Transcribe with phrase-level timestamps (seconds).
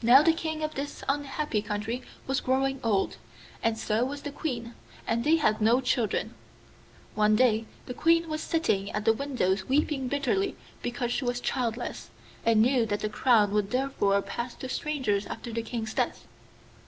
[0.00, 3.18] Now the King of this unhappy country was growing old,
[3.62, 4.74] and so was the Queen,
[5.06, 6.32] and they had no children.
[7.14, 12.08] One day the Queen was sitting at the window weeping bitterly because she was childless,
[12.46, 16.26] and knew that the crown would therefore pass to strangers after the King's death.